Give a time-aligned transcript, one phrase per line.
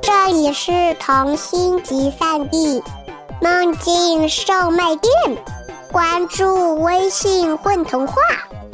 [0.00, 2.82] 这里是童心集散地，
[3.42, 5.12] 梦境售卖店。
[5.92, 8.14] 关注微信“混童话”，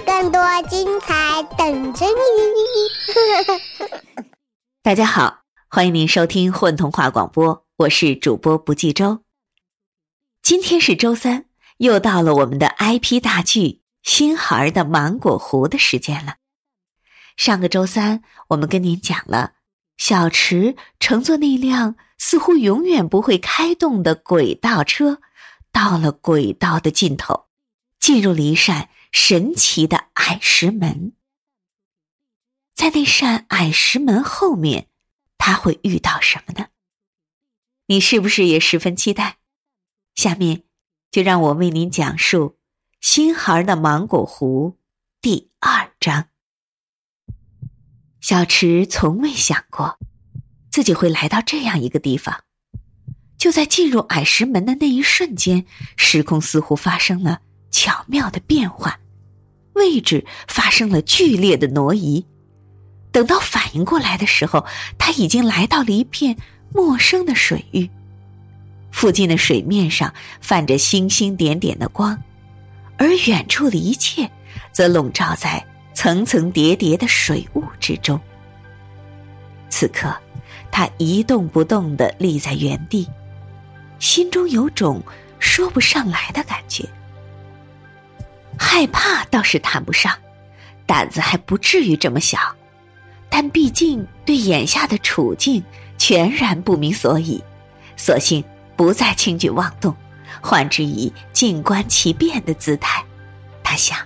[0.07, 2.13] 更多精彩等着你。
[4.83, 9.25] 大家好，欢迎您收听混童话广播，我是主播不计周。
[10.43, 11.47] 今天是周三，
[11.79, 13.61] 又到了我们的 IP 大剧
[14.05, 16.37] 《新孩儿的芒果湖》的时间了。
[17.37, 19.55] 上个周三，我们跟您讲了。
[20.01, 25.21] 小池乘坐那辆似乎永远不会开动的轨道车，
[25.71, 27.49] 到了轨道的尽头，
[27.99, 31.13] 进入了一扇神奇的矮石门。
[32.75, 34.89] 在那扇矮石门后面，
[35.37, 36.69] 他会遇到什么呢？
[37.85, 39.37] 你是不是也十分期待？
[40.15, 40.63] 下面
[41.11, 42.49] 就让我为您讲述
[43.03, 44.79] 《新孩的芒果湖》
[45.21, 46.29] 第二章。
[48.31, 49.99] 小池从未想过，
[50.71, 52.45] 自己会来到这样一个地方。
[53.37, 57.41] 就在进入矮石门的那一瞬间，时空似乎发生了
[57.73, 59.01] 巧妙的变化，
[59.73, 62.25] 位置发生了剧烈的挪移。
[63.11, 64.65] 等到反应过来的时候，
[64.97, 66.37] 他已经来到了一片
[66.73, 67.91] 陌生的水域。
[68.93, 72.17] 附近的水面上泛着星星点点的光，
[72.97, 74.31] 而远处的一切
[74.71, 75.67] 则笼罩在。
[76.03, 78.19] 层层叠叠的水雾之中，
[79.69, 80.11] 此刻，
[80.73, 83.07] 他一动不动的立在原地，
[83.99, 85.03] 心中有种
[85.39, 86.89] 说不上来的感觉。
[88.59, 90.17] 害怕倒是谈不上，
[90.87, 92.39] 胆子还不至于这么小，
[93.29, 95.63] 但毕竟对眼下的处境
[95.99, 97.45] 全然不明所以，
[97.99, 98.43] 索性
[98.75, 99.95] 不再轻举妄动，
[100.41, 103.05] 换之以静观其变的姿态。
[103.63, 103.99] 他想。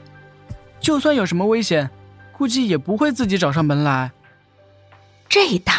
[0.84, 1.88] 就算有什么危险，
[2.30, 4.12] 估计也不会自己找上门来。
[5.30, 5.74] 这一当，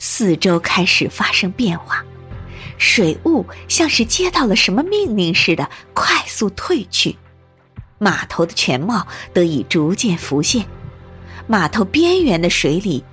[0.00, 2.02] 四周开始发生变化，
[2.78, 7.18] 水雾像是接到了什么命令似的快速退去，
[7.98, 10.64] 码头的全貌得以逐渐浮现。
[11.46, 13.04] 码头边缘的水里，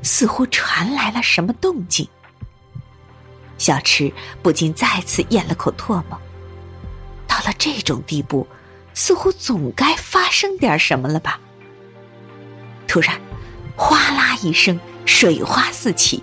[0.00, 2.08] 似乎传来了什么动静。
[3.58, 4.12] 小池
[4.44, 6.16] 不禁再次咽了口唾沫。
[7.26, 8.46] 到了这种地步。
[8.94, 11.38] 似乎总该发生点什么了吧？
[12.86, 13.20] 突然，
[13.76, 16.22] 哗啦一声，水花四起，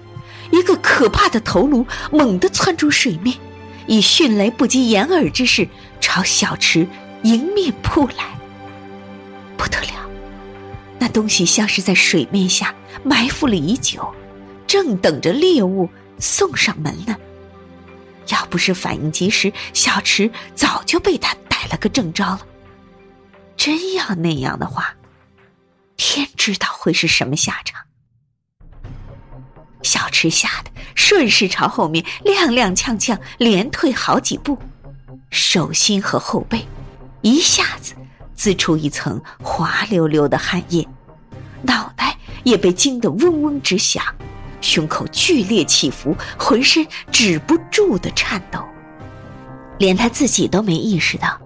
[0.52, 3.38] 一个可怕的头颅猛地窜出水面，
[3.88, 5.68] 以迅雷不及掩耳之势
[6.00, 6.88] 朝小池
[7.24, 8.40] 迎面扑来。
[9.58, 10.09] 不得了，
[10.98, 14.16] 那东西像是在水面下埋伏了已久，
[14.66, 15.90] 正等着猎物
[16.20, 17.16] 送上门呢。
[18.28, 22.48] 要不是反应及时，小池早就被他逮了个正着了。
[23.63, 24.95] 真要那样的话，
[25.95, 27.79] 天知道会是什么下场。
[29.83, 34.57] 小池吓得顺势朝后面踉踉跄跄连退好几步，
[35.29, 36.67] 手心和后背
[37.22, 37.94] 一下子
[38.33, 40.88] 滋出一层滑溜溜的汗液，
[41.61, 44.03] 脑袋也被惊得嗡嗡直响，
[44.59, 48.59] 胸口剧烈起伏，浑身止不住的颤抖，
[49.78, 51.39] 连他自己都没意识到。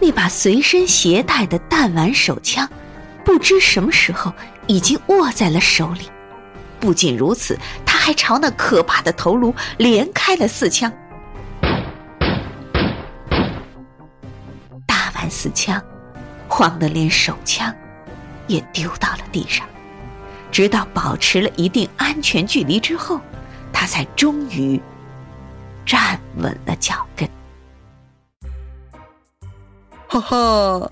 [0.00, 2.68] 那把随身携带的弹丸手枪，
[3.24, 4.32] 不知什么时候
[4.66, 6.10] 已经握在了手里。
[6.78, 10.92] 不仅如此，他还朝那可怕的头颅连开了四枪。
[14.86, 15.82] 打完四枪，
[16.46, 17.74] 慌得连手枪
[18.46, 19.66] 也丢到了地上。
[20.52, 23.20] 直到保持了一定安全距离之后，
[23.72, 24.80] 他才终于
[25.84, 27.28] 站稳了脚跟。
[30.20, 30.90] 哈哈，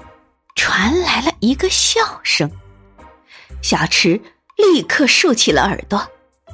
[0.55, 2.51] 传来了一个笑声。
[3.63, 4.21] 小池
[4.57, 6.07] 立刻竖起了耳朵。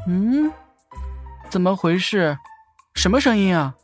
[0.07, 0.51] 嗯，
[1.49, 2.39] 怎么回事？
[2.95, 3.75] 什么声音啊？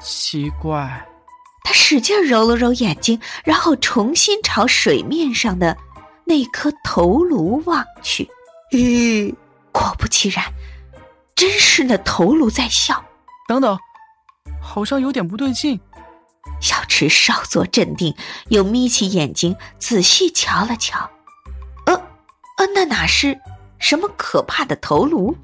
[0.00, 1.06] 奇怪。
[1.64, 5.76] 他使劲揉了揉眼睛，然后重新朝水面上的
[6.24, 8.28] 那颗头颅望去。
[8.72, 9.34] 咦，
[9.72, 10.44] 果不其然，
[11.34, 13.02] 真是那头颅在笑。
[13.48, 13.78] 等等，
[14.60, 15.80] 好像有点不对劲。
[16.60, 18.14] 小池稍作镇定，
[18.48, 21.08] 又眯起眼睛仔细瞧了瞧，
[21.86, 21.94] 呃，
[22.58, 23.40] 呃，那哪是
[23.78, 25.34] 什么可怕的头颅？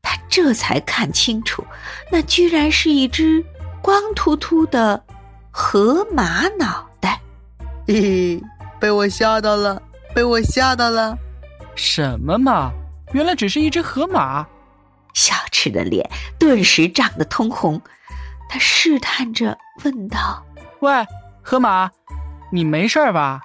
[0.00, 1.62] 他这才看清楚，
[2.10, 3.44] 那居然是一只
[3.82, 5.04] 光秃秃的
[5.50, 7.20] 河马脑袋。
[7.86, 8.42] 嘿，
[8.80, 9.82] 被我吓到了，
[10.14, 11.14] 被我吓到了！
[11.74, 12.72] 什么嘛，
[13.12, 14.46] 原来只是一只河马！
[15.12, 17.78] 小池的脸顿时涨得通红。
[18.46, 20.44] 他试探着问道
[20.84, 20.92] ：“喂，
[21.40, 21.90] 河马，
[22.52, 23.40] 你没事吧？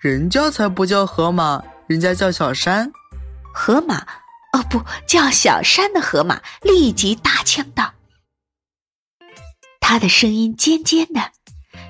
[0.00, 2.92] 人家才不叫河马，人家叫小山。”
[3.52, 3.96] 河马
[4.52, 7.92] 哦，不叫小山的河马立即搭腔道
[9.80, 11.32] ：“他的声音尖尖的，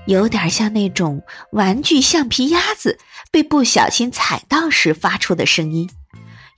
[0.07, 1.23] 有点像那种
[1.53, 2.99] 玩具橡皮鸭子
[3.31, 5.91] 被不小心踩到时发出的声音，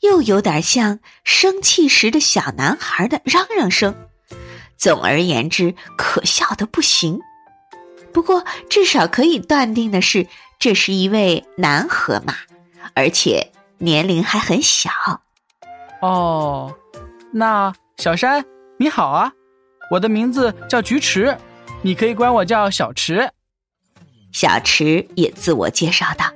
[0.02, 3.92] 又有点像生气时的小男孩的嚷嚷声。
[4.76, 7.18] 总而言之，可笑的不行。
[8.18, 10.26] 不过，至少可以断定的是，
[10.58, 12.34] 这是一位男河马，
[12.92, 14.90] 而且年龄还很小。”
[16.02, 16.74] 哦，
[17.32, 18.44] 那小山
[18.76, 19.32] 你好啊，
[19.88, 21.38] 我的名字叫菊池，
[21.80, 23.30] 你可以管我叫小池。
[24.32, 26.28] 小池也自我介绍道，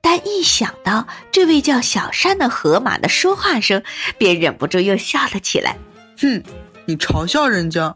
[0.00, 3.82] 但一想到这位叫小山的河马的说话声，
[4.16, 5.76] 便忍不住又笑了起来。
[6.18, 6.42] 哼，
[6.86, 7.94] 你嘲笑人家，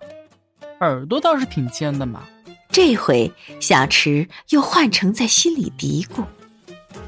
[0.81, 2.23] 耳朵倒是挺尖的嘛。
[2.73, 3.31] 这回
[3.61, 6.25] 小池又换成在心里嘀咕：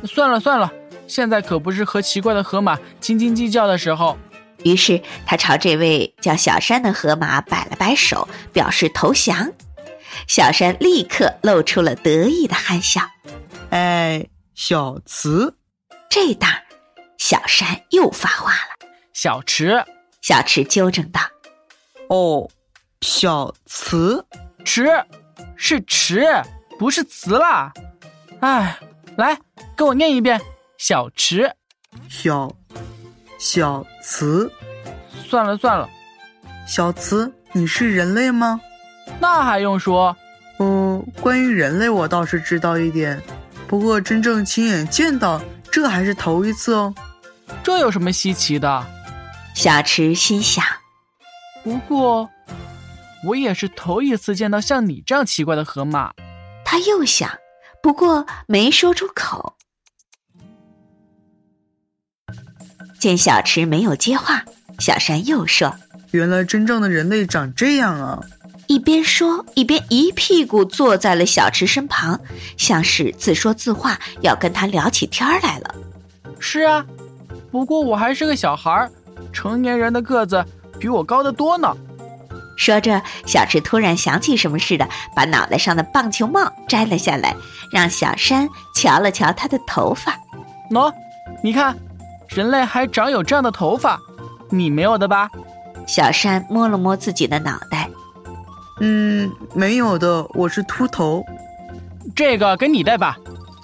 [0.07, 0.71] 算了算了。
[1.09, 4.17] 现在可不是和奇怪的河马斤斤计较的时候。
[4.63, 9.53] 于是他朝这位叫小山的河马摆了摆手，表示投降。
[10.27, 13.03] 小山立刻露出了得意的憨笑。
[13.69, 15.55] 哎，小慈，
[16.09, 16.51] 这当
[17.19, 18.89] 小山又发话了。
[19.13, 19.85] 小池，
[20.23, 21.21] 小池纠正道
[22.09, 22.49] ：“哦，
[23.03, 24.25] 小慈，
[24.65, 24.87] 池
[25.57, 26.27] 是池，
[26.79, 27.73] 不是词啦。
[28.41, 28.77] 哎，
[29.17, 29.39] 来，
[29.77, 30.41] 跟我念一遍。”
[30.77, 31.51] 小池，
[32.09, 32.53] 小，
[33.39, 34.51] 小词，
[35.27, 35.89] 算了算了。
[36.67, 38.61] 小词，你是人类吗？
[39.19, 40.15] 那还用说？
[40.59, 43.23] 哦，关于人类我倒是知道一点，
[43.67, 45.41] 不过真正亲眼见到，
[45.71, 46.95] 这还是头一次哦。
[47.63, 48.87] 这有什么稀奇的？
[49.55, 50.65] 小池心想。
[51.63, 52.29] 不过，
[53.27, 56.13] 我也是头一次见到像你这样奇怪的河马。
[56.65, 57.31] 他又想，
[57.83, 59.57] 不过没说出口。
[62.99, 64.45] 见小池没有接话，
[64.79, 65.75] 小山又说
[66.13, 68.21] ：“原来真正的人类长这样啊！”
[68.67, 72.19] 一边说一边一屁股坐在了小池身旁，
[72.57, 75.75] 像是自说自话，要跟他聊起天来了。
[76.41, 76.85] 是啊，
[77.51, 78.91] 不过我还是个小孩儿，
[79.35, 80.43] 成年人的个子
[80.81, 81.77] 比我高得多呢。
[82.57, 87.35] 说着，小池突然想起什么似的，把脑袋上的棒球帽摘了下来，
[87.71, 90.19] 让小山瞧了瞧他的头发。
[90.71, 90.93] 喏，
[91.43, 91.77] 你看。
[92.29, 94.01] 人类还长有这样的头发，
[94.51, 95.31] 你没有的吧？
[95.87, 97.89] 小山摸了摸自己的脑袋，
[98.81, 101.25] 嗯，没有的，我是秃头。
[102.17, 103.17] 这个给你戴吧。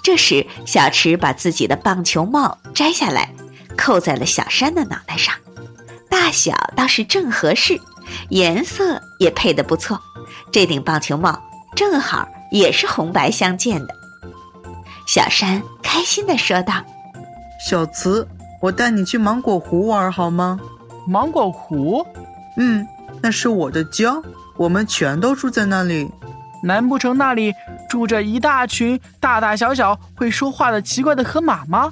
[0.03, 3.29] 这时，小池把自己的棒球帽摘下来，
[3.75, 5.35] 扣在了小山的脑袋上，
[6.09, 7.81] 大小倒是正合适，
[8.29, 9.99] 颜色也配得不错。
[10.51, 11.41] 这顶棒球帽
[11.75, 13.95] 正好也是红白相间的。
[15.07, 16.73] 小山开心地说道
[17.67, 18.27] ：“小慈。”
[18.61, 20.59] 我带你去芒果湖玩好吗？
[21.07, 22.05] 芒果湖，
[22.57, 22.87] 嗯，
[23.19, 24.21] 那是我的家，
[24.55, 26.07] 我们全都住在那里。
[26.61, 27.51] 难不成那里
[27.89, 31.91] 住着一大群大大小小会说话的奇怪的河马吗？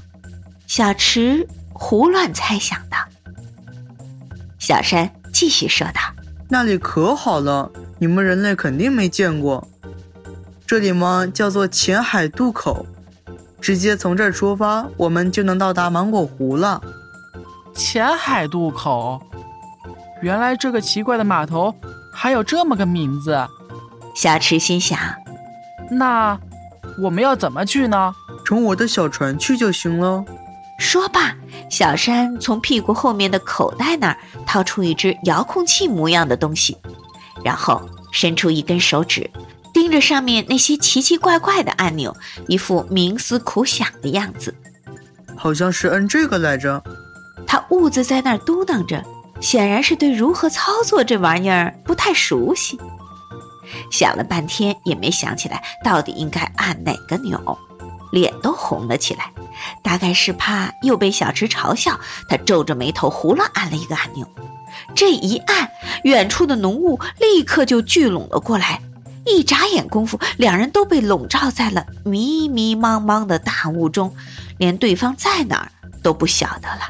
[0.68, 3.00] 小池胡乱猜想道。
[4.60, 6.02] 小山继续说道
[6.50, 9.68] ：“那里可好了，你们人类肯定没见过。
[10.66, 12.86] 这里嘛，叫做浅海渡口。”
[13.62, 16.82] 直接从这儿出发，我们就能到达芒果湖了。
[17.76, 19.22] 浅海渡口，
[20.22, 21.76] 原来这个奇怪的码头
[22.14, 23.38] 还有这么个名字。
[24.16, 24.98] 小池心想：
[25.92, 26.40] 那
[27.02, 28.14] 我们要怎么去呢？
[28.46, 30.24] 乘我的小船去就行了。
[30.80, 31.36] 说罢，
[31.70, 36.78] 小山从屁股后面的口袋那儿掏出一只遥控器模样的东西，
[37.44, 39.30] 然后伸出一根手指。
[39.72, 42.16] 盯着上面那些奇奇怪怪的按钮，
[42.48, 44.54] 一副冥思苦想的样子。
[45.38, 46.84] 好像是摁这个来着。
[47.48, 49.04] 他兀自在那儿嘟囔着，
[49.40, 52.80] 显然是对如何操作这玩意儿不太熟悉。
[53.92, 57.40] 想了半天也没想起来到底应该按哪个钮，
[58.12, 59.32] 脸都红了起来。
[59.84, 64.28] 大概是怕又被小池嘲笑，他皱着眉头胡乱按了一个按钮。
[64.96, 65.70] 这一按，
[66.04, 68.82] 远处的浓雾立刻就聚拢了过来。
[69.26, 74.16] 一眨眼功夫，两人都被笼罩在了迷迷茫茫的大雾中，
[74.58, 75.72] 连对方在哪儿
[76.02, 76.90] 都不晓得了。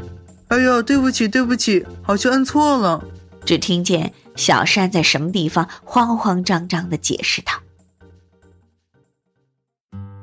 [0.50, 3.04] 哎呀，对不起，对不起，好像按错了。
[3.46, 7.54] 只听见小山在什么地方慌慌张张的解释道。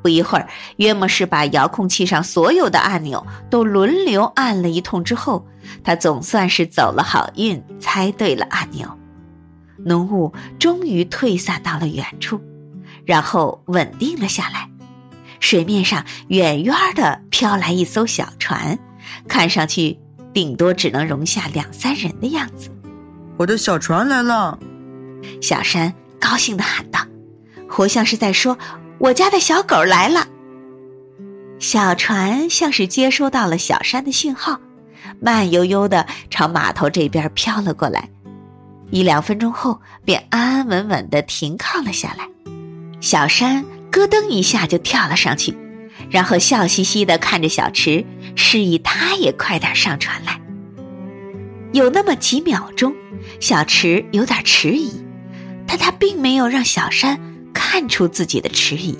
[0.06, 5.44] 不一会儿，约莫是把遥控器上所有的按钮都轮流按了一通之后，
[5.82, 8.88] 他总算是走了好运，猜对了按钮。
[9.78, 12.40] 浓雾终于退散到了远处，
[13.04, 14.70] 然后稳定了下来。
[15.40, 18.78] 水面上远远的飘来一艘小船，
[19.26, 19.98] 看上去
[20.32, 22.70] 顶多只能容下两三人的样子。
[23.38, 24.56] 我的小船来了！
[25.42, 27.00] 小山高兴的喊道，
[27.68, 28.56] 活像是在说
[28.98, 30.26] ：“我家的小狗来了。”
[31.58, 34.60] 小船像是接收到了小山的信号，
[35.20, 38.08] 慢悠悠的朝码头这边飘了过来。
[38.90, 42.28] 一两分钟后，便安安稳稳的停靠了下来。
[43.00, 45.56] 小山咯噔一下就跳了上去，
[46.10, 48.04] 然后笑嘻嘻的看着小池，
[48.36, 50.40] 示意他也快点上船来。
[51.72, 52.94] 有那么几秒钟，
[53.40, 54.92] 小池有点迟疑，
[55.66, 57.18] 但他并没有让小山
[57.56, 58.98] 看出自己的迟疑。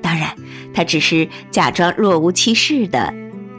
[0.00, 0.32] 当然，
[0.72, 3.12] 他只是假装若无其事的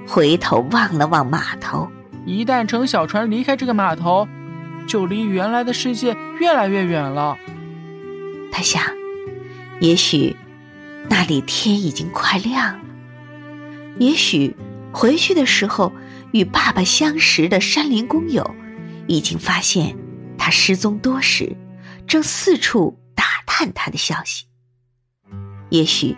[0.07, 1.89] 回头望了望码头。
[2.25, 4.25] 一旦乘小船离开这个码头。
[4.87, 7.37] 就离原来的世界越来越远了。
[8.53, 8.81] 他想，
[9.81, 10.33] 也许
[11.09, 12.79] 那里天已经快亮了。
[13.99, 14.55] 也许
[14.93, 15.91] 回去的时候，
[16.31, 18.49] 与爸爸相识的山林工友
[19.07, 19.93] 已经发现
[20.37, 21.53] 他失踪多时，
[22.07, 22.97] 正四处
[23.57, 24.45] 看他的消息。
[25.71, 26.15] 也许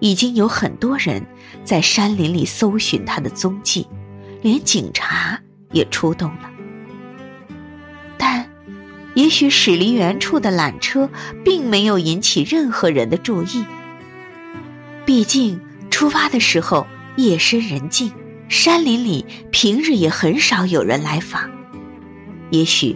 [0.00, 1.24] 已经有很多人
[1.64, 3.86] 在山林里搜寻他的踪迹，
[4.42, 5.40] 连警察
[5.72, 6.50] 也出动了。
[8.18, 8.46] 但
[9.14, 11.08] 也许驶离原处的缆车
[11.42, 13.64] 并没有引起任何人的注意。
[15.06, 15.58] 毕竟
[15.90, 16.86] 出发的时候
[17.16, 18.12] 夜深人静，
[18.50, 21.50] 山林里平日也很少有人来访。
[22.50, 22.94] 也许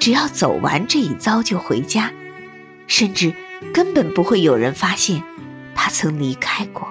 [0.00, 2.10] 只要走完这一遭就回家，
[2.86, 3.32] 甚至
[3.72, 5.22] 根本不会有人发现
[5.74, 6.88] 他曾离开过。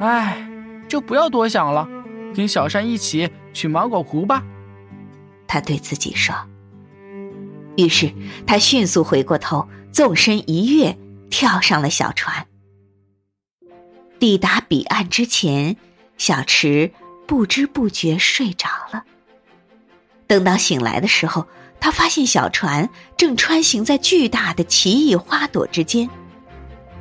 [0.00, 0.48] 唉，
[0.88, 1.88] 就不要多想了，
[2.34, 4.42] 跟小山一起去芒果湖吧。
[5.46, 6.34] 他对自己说。
[7.76, 8.12] 于是，
[8.46, 10.98] 他迅速回过头，纵身一跃，
[11.30, 12.46] 跳上了小船。
[14.18, 15.76] 抵达彼岸之前，
[16.16, 16.92] 小池
[17.26, 19.04] 不知不觉睡着了。
[20.26, 21.46] 等到醒来的时候，
[21.82, 26.08] 他发现小船正穿行在巨大的奇异花朵之间，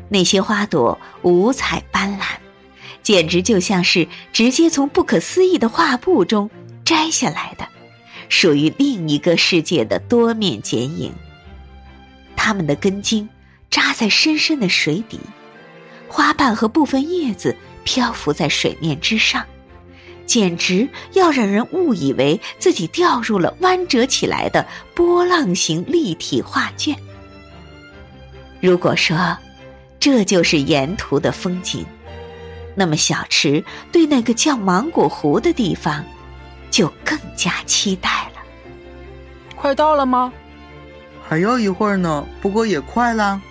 [0.09, 2.23] 那些花朵五彩斑斓，
[3.03, 6.49] 简直就像是直接从不可思议的画布中
[6.83, 7.67] 摘下来的。
[8.27, 11.13] 属于另一个世界的多面剪影。
[12.35, 13.29] 它们的根茎
[13.69, 15.19] 扎在深深的水底，
[16.07, 19.45] 花瓣和部分叶子漂浮在水面之上，
[20.25, 26.95] 简直要让人误以为自己掉入了弯折起来的波浪形立体画卷。
[28.59, 29.37] 如果说
[29.99, 31.85] 这就是沿途的风景，
[32.75, 36.03] 那么小池对那个叫芒果湖的地方。
[36.71, 38.41] 就更加期待了。
[39.57, 40.31] 快到了吗？
[41.27, 43.41] 还要一会儿呢，不过也快啦。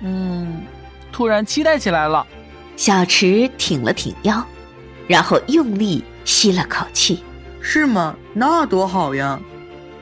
[0.00, 0.62] 嗯，
[1.10, 2.26] 突然期待起来了。
[2.76, 4.46] 小池挺了挺腰，
[5.12, 7.22] 然后用力吸了口气。
[7.60, 8.16] 是吗？
[8.32, 9.38] 那多好呀！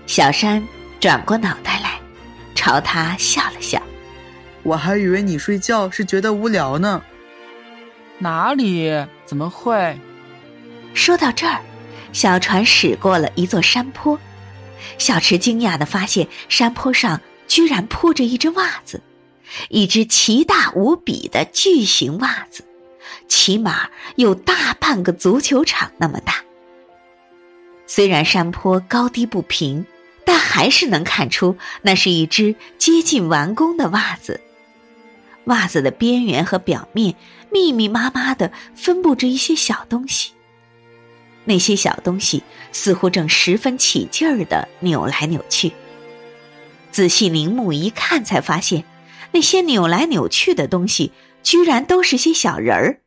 [0.07, 0.64] 小山
[1.00, 2.00] 转过脑袋来，
[2.55, 3.83] 朝他笑了笑。
[4.62, 7.02] 我还以为你睡觉是觉得无聊呢。
[8.19, 9.05] 哪里？
[9.26, 9.99] 怎么会？
[10.95, 11.61] 说到这儿。
[12.12, 14.17] 小船驶过了一座山坡，
[14.97, 19.02] 小池惊讶的发现山坡上居然铺着一只袜子，
[19.71, 22.64] 一只奇大无比的巨型袜子，
[23.31, 26.45] 起码有大半个足球场那么大。
[27.87, 29.87] 虽然山坡高低不平，
[30.25, 34.41] 但还是能看出那是一只接近完工的袜子。
[35.45, 37.15] 袜子的边缘和表面
[37.51, 40.33] 密密麻麻的分布着一些小东西。
[41.45, 45.73] 那些小东西似乎正十分起劲儿的扭来扭去。
[46.93, 48.85] 仔细凝目一看，才发现，
[49.33, 53.01] 那些扭来扭去的东西，居然都是些小人儿，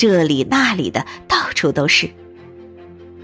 [0.00, 2.08] 这里那里的到处都是。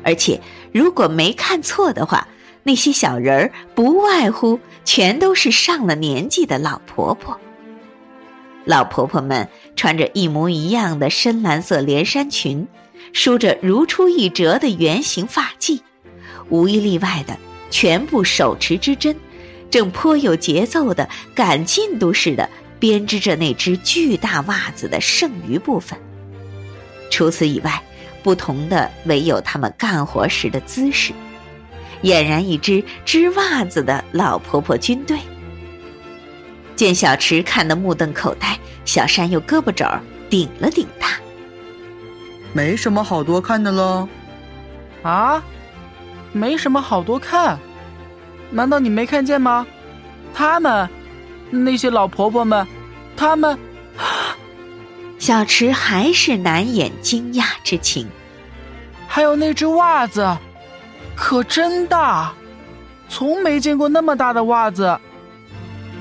[0.04, 0.38] 而且，
[0.72, 2.28] 如果没看错的话，
[2.64, 7.40] 那些小人儿不外乎全都是上了年纪的老婆婆。
[8.66, 12.68] 老婆婆们穿着一模一样的深蓝色连衫裙。
[13.14, 15.80] 梳着如出一辙的圆形发髻，
[16.50, 17.34] 无一例外的
[17.70, 19.16] 全部手持之针，
[19.70, 25.98] 正颇有节奏的赶进度似的编织着那只巨大袜子的剩余部分。
[27.10, 27.82] 除此以外，
[28.22, 31.12] 不同的唯有他们干活时的姿势，
[32.02, 35.18] 俨然一支织袜子的老婆婆军队。
[36.74, 39.86] 见小池看得目瞪口呆，小山用胳膊肘
[40.28, 41.16] 顶了顶他。
[42.52, 44.08] 没什么好多看的喽，
[45.02, 45.42] 啊，
[46.32, 47.58] 没什么好多看，
[48.50, 49.66] 难道你没看见吗？
[50.34, 50.88] 他们，
[51.50, 52.66] 那些老婆婆们，
[53.16, 53.58] 他们，
[55.26, 58.08] 小池还是难掩惊讶之情。
[59.08, 60.38] 还有那只袜子，
[61.16, 62.32] 可真大，
[63.08, 65.00] 从没见过那么大的袜子。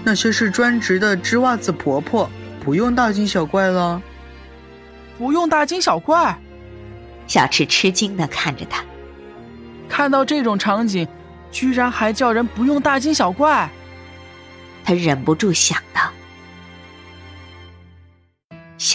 [0.04, 2.30] 那些是专职的织袜子婆婆，
[2.64, 4.00] 不用大惊小怪了。
[5.18, 6.38] 不用大惊小怪。
[7.26, 8.84] 小池吃惊的看着他，
[9.90, 11.08] 看到这种场景，
[11.52, 13.68] 居然还叫人不用大惊小怪。
[14.84, 16.12] 他忍不住想到。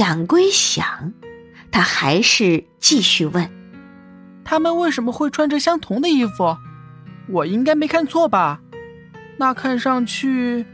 [0.00, 1.12] 想归想，
[1.70, 3.50] 他还是继续问
[4.42, 6.56] ：“他们为什么会穿着相同的衣服？
[7.28, 8.62] 我应该没看错吧？
[9.36, 10.64] 那看上去……”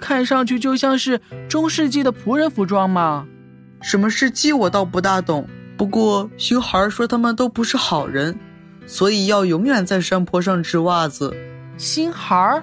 [0.00, 3.28] 看上去就像是中世纪的仆人服装嘛。
[3.80, 5.48] 什么世纪我倒不大懂。
[5.76, 8.36] 不过星孩说他们都不是好人，
[8.86, 11.32] 所以要永远在山坡上织袜子。
[11.76, 12.60] 星孩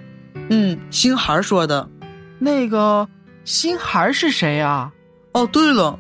[0.49, 1.89] 嗯，星孩说的。
[2.37, 3.07] 那个
[3.45, 4.91] 星孩是谁啊？
[5.31, 5.99] 哦，对了，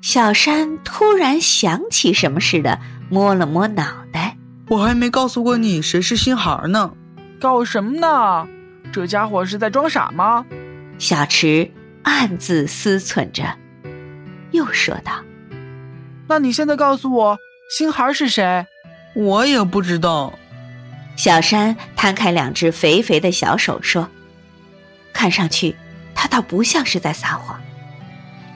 [0.00, 2.78] 小山突然想起什么似的，
[3.10, 4.36] 摸了摸脑袋。
[4.68, 6.92] 我还没告诉过你谁是星孩呢。
[7.40, 8.46] 搞什么呢？
[8.92, 10.44] 这家伙是在装傻吗？
[10.98, 11.70] 小池
[12.02, 13.44] 暗自思忖着，
[14.52, 15.12] 又说道
[16.28, 17.38] ：“那你现在告诉我，
[17.76, 18.66] 星孩是谁？
[19.14, 20.32] 我也不知道。”
[21.16, 24.08] 小山摊开两只肥肥的小手说
[25.12, 25.74] ：“看上去，
[26.14, 27.60] 他倒不像是在撒谎。”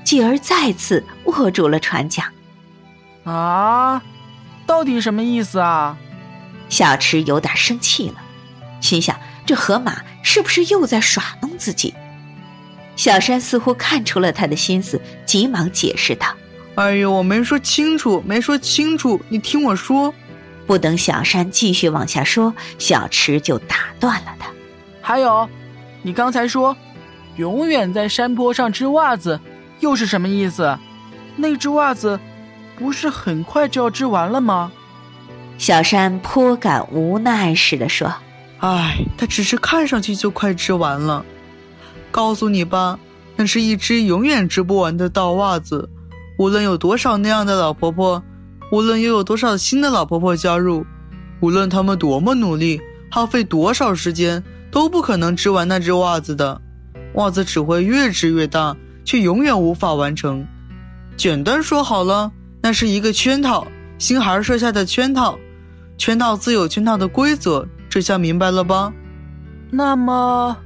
[0.04, 2.26] 继而再次握住了船桨。
[3.24, 4.02] 啊，
[4.66, 5.96] 到底什么意思啊？
[6.68, 8.16] 小池有点生气了，
[8.80, 11.94] 心想：这河马是不是又在耍弄自己？
[12.96, 16.26] 小山似乎看出了他的心思，急忙解释道
[16.76, 20.12] ：“哎呦，我没说清楚，没说清楚，你听我说。”
[20.66, 24.46] 不等小山继续往下说，小池就打断了他
[25.02, 25.48] ：“还有，
[26.02, 26.74] 你刚才说，
[27.36, 29.38] 永远在山坡上织袜子，
[29.82, 30.78] 又是什么意思？
[31.36, 32.18] 那只袜子
[32.78, 34.72] 不是很快就要织完了吗？”
[35.58, 38.12] 小山颇感无奈似的说
[38.60, 41.24] ：“哎，它只是看上去就快织完了。”
[42.10, 42.98] 告诉你吧，
[43.36, 45.88] 那是一只永远织不完的大袜子。
[46.38, 48.22] 无论有多少那样的老婆婆，
[48.70, 50.84] 无论又有多少新的老婆婆加入，
[51.40, 56.60] 无论他们多么努力，耗费多少时间，都不可能织完那只袜子的。
[57.14, 60.46] 袜子只会越织越大，却永远无法完成。
[61.16, 63.66] 简单说好了，那是一个圈套，
[63.98, 65.38] 星孩设下的圈套。
[65.98, 68.92] 圈套自有圈套的规则，这下明白了吧？
[69.70, 70.56] 那么。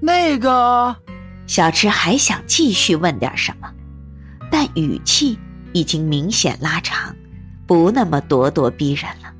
[0.00, 0.94] 那个，
[1.46, 3.68] 小池还想继续问点什么，
[4.50, 5.38] 但语气
[5.72, 7.14] 已经明显拉长，
[7.66, 9.32] 不那么咄咄逼人了。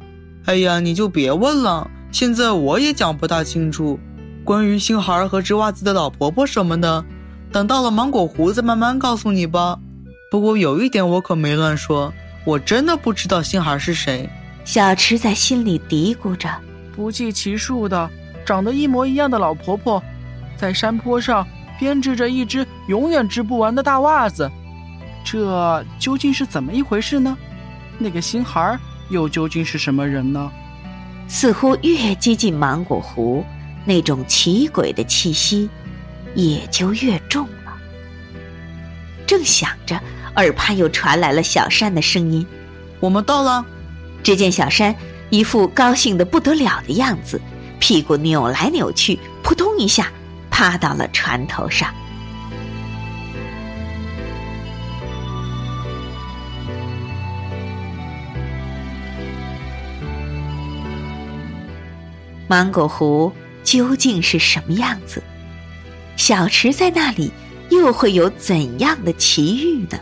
[0.46, 4.00] 哎呀，你就别问了，现在我也讲不大清楚。
[4.48, 7.04] 关于星孩和织袜子的老婆婆什么的，
[7.52, 9.78] 等到了芒果湖再慢慢告诉你吧。
[10.30, 12.10] 不过有一点我可没乱说，
[12.46, 14.26] 我真的不知道星孩是谁。
[14.64, 16.48] 小池在心里嘀咕着，
[16.96, 18.08] 不计其数的
[18.42, 20.02] 长得一模一样的老婆婆。
[20.56, 21.46] 在山坡上
[21.78, 24.50] 编织着一只永远织不完的大袜子，
[25.22, 27.36] 这究竟是怎么一回事呢？
[27.98, 28.78] 那个星孩
[29.10, 30.50] 又究竟是什么人呢？
[31.28, 33.44] 似乎越接近芒果湖，
[33.88, 35.70] 那种奇诡的气息
[36.34, 37.72] 也就越重了。
[39.26, 39.98] 正想着，
[40.36, 42.46] 耳畔又传来了小山的声音
[43.00, 43.64] ：“我们到了。”
[44.22, 44.94] 只见小山
[45.30, 47.40] 一副高兴的不得了的样子，
[47.78, 50.12] 屁股扭来扭去，扑通一下。
[50.50, 51.94] 趴到了船头上。
[62.48, 63.32] 芒果湖
[63.68, 65.22] 究竟是什么样子？
[66.16, 67.30] 小池在那里
[67.68, 70.00] 又会有怎样的奇遇呢？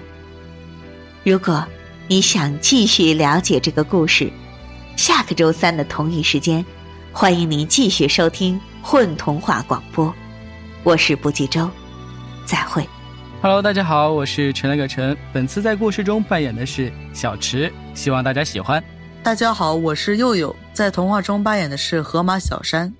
[1.24, 1.66] 如果
[2.07, 4.31] 你想继续了解这个故事，
[4.94, 6.64] 下个周三的同一时间，
[7.12, 10.14] 欢迎您继续收听混童话广播。
[10.85, 11.68] 我是不计周，
[12.44, 12.88] 再会。
[13.42, 18.81] Hello，大家好，我是陈来个陈，本次在故事中扮演的是小池，希望大家喜欢。
[19.24, 22.94] 大家好，我是佑佑，在童话中扮演的是河马小山。